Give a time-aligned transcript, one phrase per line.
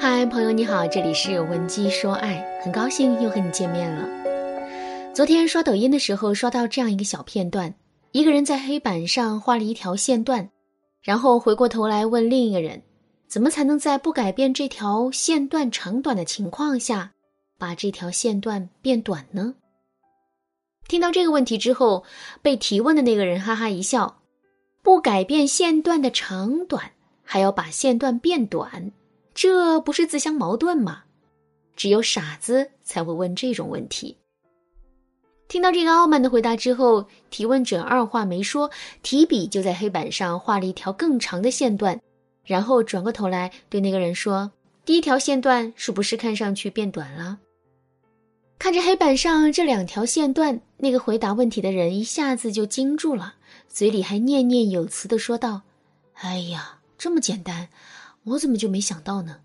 [0.00, 4.08] 嗨，朋友你好，这里是文姬说爱，很高兴又和你见面了。
[5.12, 7.74] 昨天刷抖音的时候，刷到这样一个小片段：
[8.12, 10.48] 一个人在黑板上画了一条线段，
[11.02, 12.80] 然后回过头来问另一个人，
[13.26, 17.10] 怎么才能在不改变这条线段长短的情况下，
[17.58, 19.56] 把这条线段变短呢？
[20.86, 22.04] 听到这个问题之后，
[22.40, 24.20] 被提问的那个人哈哈一笑
[24.80, 26.92] ：“不改变线段的长短，
[27.24, 28.92] 还要把线段变短。”
[29.40, 31.04] 这不是自相矛盾吗？
[31.76, 34.16] 只有傻子才会问这种问题。
[35.46, 38.68] 听到这个傲慢的回答之后，提问者二话没说，
[39.00, 42.00] 提笔就在黑板上画了一条更长的线段，
[42.44, 44.50] 然后转过头来对那个人说
[44.84, 47.38] ：“第一条线段是不是看上去变短了？”
[48.58, 53.34] 看着黑板上这两条线段，那个回答问题的人一下子就惊住了，
[53.68, 55.62] 嘴里还念念有词的说道
[56.22, 57.68] ：“哎呀，这么简单。”
[58.24, 59.40] 我怎么就没想到呢？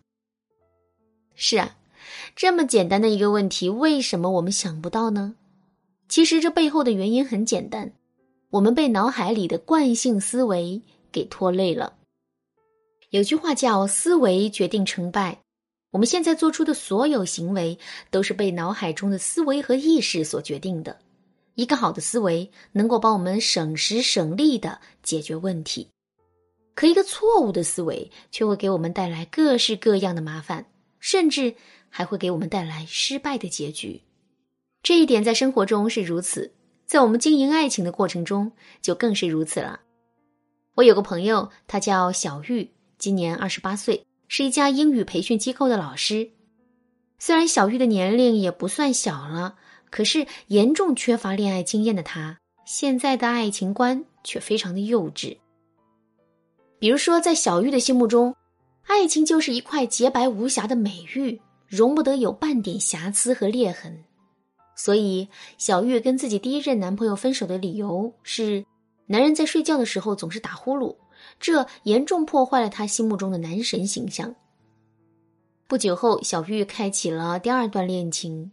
[1.35, 1.77] 是啊，
[2.35, 5.35] 这么简单的一个问题，为什么我们想不到呢？
[6.09, 7.93] 其实这背后的原因很简单，
[8.51, 11.95] 我们被脑海里的惯性思维给拖累了。
[13.09, 15.39] 有句话叫“思维决定成败”，
[15.91, 17.77] 我们现在做出的所有行为
[18.11, 20.99] 都是被脑海中的思维和意识所决定的。
[21.55, 25.87] 一个好的思维能够帮我们省时省力的解决问题。
[26.75, 30.65] 可一个错误的思维却会给我们带来各式各样的麻烦，
[30.99, 31.55] 甚至
[31.89, 34.01] 还会给我们带来失败的结局。
[34.81, 36.51] 这一点在生活中是如此，
[36.85, 38.51] 在我们经营爱情的过程中
[38.81, 39.81] 就更是如此了。
[40.75, 46.31] 我有个朋友，他叫小玉，今年二十八岁，是一家英语培训机构的老师。
[47.19, 49.55] 虽然小玉的年龄也不算小了，
[49.91, 55.37] 可是严重缺乏恋爱经验的她，现在的爱情观却非常的幼稚。
[56.83, 58.35] 比如说，在小玉的心目中，
[58.87, 64.03] 爱情就是一块洁白无瑕的美玉，容不得有半点瑕疵和裂痕。
[64.75, 68.65] 所以，小玉跟自己第一任男朋友分手的理由是，
[69.05, 70.93] 男人在睡觉的时候总是打呼噜，
[71.39, 74.35] 这严重破坏了她心目中的男神形象。
[75.67, 78.51] 不久后，小玉开启了第二段恋情，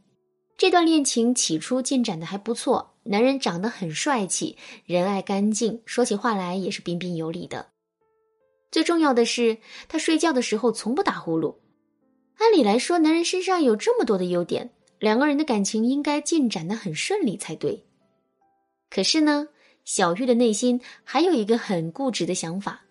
[0.57, 7.67] 这段恋情起初进展的还不错，男人长得很帅气，仁爱干净，说起话来也是彬彬有礼的。
[8.71, 9.59] 最重要的是，
[9.89, 11.57] 他睡觉的时候从不打呼噜。
[12.39, 17.85] 按理来说，男人身上有这么多的优点，两个人的感情应该进展的很顺利才对。
[18.89, 19.49] 可是呢，
[19.85, 22.83] 小玉的内心还有一个很固执的想法，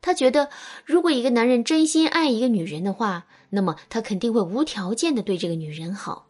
[0.00, 0.48] 她觉得
[0.84, 6.28] 如果一个男人真心爱一个女人的话，那么他肯定会无条件的对这个女人好。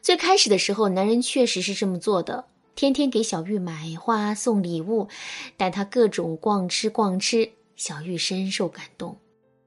[0.00, 2.44] 最开始的时候，男人确实是这么做的，
[2.74, 5.08] 天天给小玉买花送礼物，
[5.56, 7.50] 带她各种逛吃逛吃。
[7.76, 9.16] 小玉深受感动，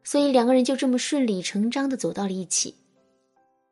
[0.03, 2.75] 所以两个人就这么顺理成章的走到了一起。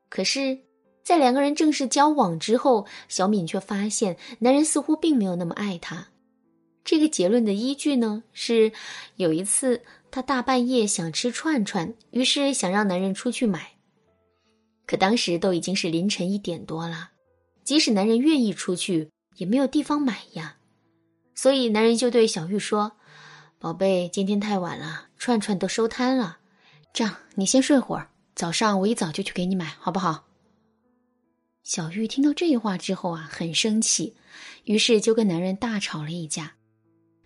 [0.10, 0.58] 可是，
[1.04, 6.08] 在两个人正式交往之后，小敏却发现男人似乎并没有那么爱她。
[6.84, 8.72] 这个结论的依据呢，是
[9.16, 13.72] 有一次她大半夜想吃串串，于是想让男人出去买。
[14.86, 17.12] 可当时都已经是凌晨一点多了，
[17.64, 20.58] 即使男人愿意出去，也没有地方买呀。
[21.34, 22.92] 所以男人就对小玉说。
[23.64, 26.38] 宝贝，今天太晚了，串串都收摊了。
[26.92, 30.26] 这样，你先睡会儿，早上我一早就去给你买，好不好？
[31.64, 34.18] 小玉听到这话之后啊，很生气，
[34.66, 36.56] 于是就跟男人大吵了一架。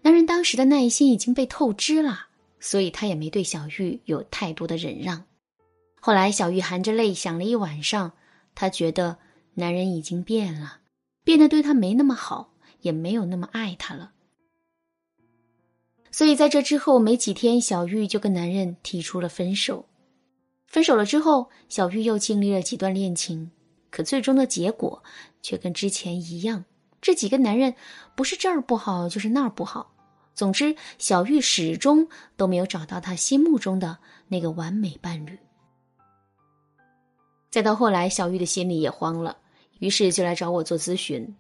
[0.04, 2.28] 男人当时的耐心已经被透支了，
[2.60, 5.24] 所以他也没对小玉有太多的忍让。
[6.00, 8.12] 后来，小玉含着泪想了一晚上，
[8.54, 9.18] 她觉得
[9.56, 10.82] 男人已经变了，
[11.24, 14.12] 变得对她没那么好，也没有那么爱她了。
[16.18, 19.86] 所以在这之后没几天，小玉就跟男人提出了分手。
[20.66, 23.52] 分手了之后，小玉又经历了几段恋情，
[23.92, 25.04] 可最终的结果
[25.44, 26.66] 却跟之前一样。
[27.00, 27.76] 这几个男人
[28.16, 29.94] 不是这儿不好，就是那儿不好。
[30.34, 33.96] 总之，小玉始终都没有找到她心目中的
[34.28, 35.38] 那个完美伴侣。
[37.52, 39.38] 再到后来，小玉的心里也慌了，
[39.78, 41.36] 于是就来找我做咨询。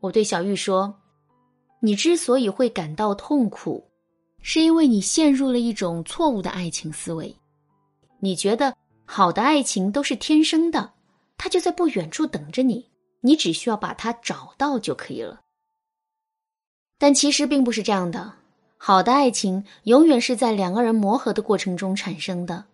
[0.00, 0.94] 我对小玉说
[1.80, 3.82] ：“你之所以会感到痛苦。”
[4.42, 7.34] 是因为你陷入了一种错误的爱情思维，
[8.20, 8.74] 你觉得
[9.04, 10.92] 好的爱情都是天生的，
[11.36, 12.86] 它就在不远处等着你，
[13.20, 15.40] 你只需要把它找到就可以了。
[16.98, 18.32] 但其实并不是这样的，
[18.76, 22.64] 好的爱情永远是在两个人磨合的过程中产生的。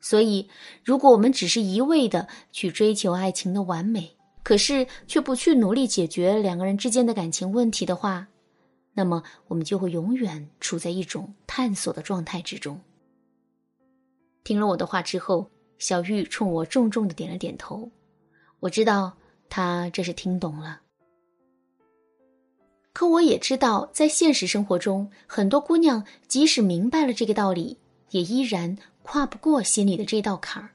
[0.00, 0.48] 所以，
[0.84, 8.28] 如果我们只是一味的去追求爱情的完美，可是却不去努力解决两个人之间的感情问题的话，
[8.94, 12.80] 那么，我们就会永远处在一种探索的状态之中。
[14.44, 17.90] 听了我的话之后，小玉冲我重重的点了点头。
[18.60, 19.12] 我知道
[19.50, 20.80] 她这是听懂了。
[22.92, 27.76] 可我也知道，在现实生活中，很多姑娘即使明白了这个道理，
[28.10, 30.70] 也依然跨不过心里的这道坎儿。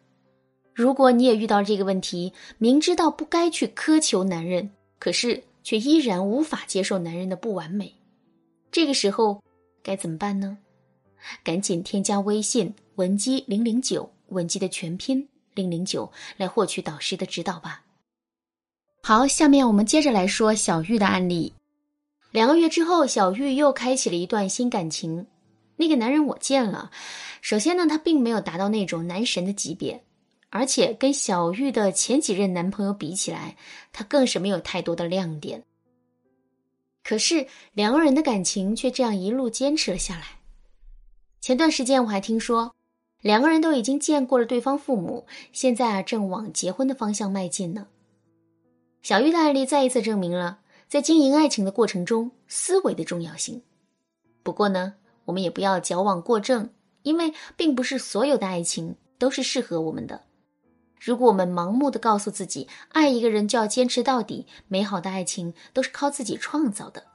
[0.74, 7.94] 如果你也遇到这个问题，明知道不该去苛求男人，可是却依然无法接受男人的不完美，
[8.72, 9.42] 这个时候
[9.82, 10.58] 该怎么办呢？
[11.44, 17.84] 赶紧添加微信文姬零零九，文姬的全拼零零九，来获取导师的指导吧。
[19.02, 21.54] 好，下面我们接着来说小玉的案例。
[22.32, 25.26] 两个月之后，小玉又开启了一段新感情。
[25.78, 26.92] 那个男人我见了，
[27.42, 30.04] 首先呢，他并没有达到那种男神的级别，
[30.50, 33.56] 而且跟小玉的前几任男朋友比起来，
[33.92, 35.64] 他更是没有太多的亮点。
[37.10, 40.42] 可是两个人的感情却这样一路坚持了下来。
[41.42, 42.76] 前段时间我还听说，
[43.22, 47.88] 两个人都已经见过了对方父母，现在啊正往结婚的方向迈进呢。
[49.02, 50.60] 小玉的案例再一次证明了。
[50.88, 53.64] 在经营爱情的过程中，思维的重要性。
[54.44, 54.94] 不过呢，
[55.26, 56.70] 我们也不要矫枉过正，
[57.02, 60.22] 因为并不是所有的爱情都是适合我们的。
[61.00, 67.06] 如果我们盲目的告诉自己，爱一个人就要坚持到底，美好的爱情都是靠自己创造的，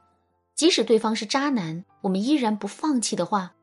[0.55, 3.55] 即使对方是渣男，我们依然不放弃的话，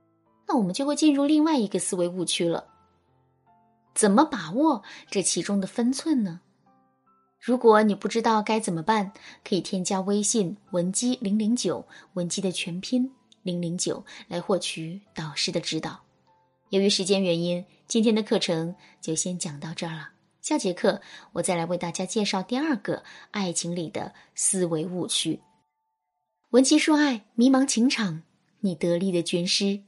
[0.48, 2.66] 那我们就会进入另外一个思维误区了。
[3.94, 6.42] 怎么把握这其中的分寸呢？
[7.40, 9.12] 如果你不知道该怎么办，
[9.44, 11.84] 可以添加微信文姬零零九，
[12.14, 16.00] 文姬的全拼零零九来获取导师的指导。
[16.70, 20.12] 由于时间原因，今天的课程就先讲到这儿了。
[20.40, 21.02] 下节课
[21.34, 25.42] 我再来为大家介绍第二个爱情里的思维误区。
[26.52, 28.24] 文琪说爱，迷茫情场，
[28.62, 29.82] 你得力的军师。